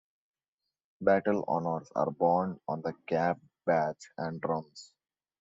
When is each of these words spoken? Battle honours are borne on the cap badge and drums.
Battle 1.01 1.43
honours 1.47 1.91
are 1.95 2.09
borne 2.09 2.59
on 2.67 2.81
the 2.81 2.93
cap 3.05 3.39
badge 3.67 4.09
and 4.17 4.41
drums. 4.41 4.93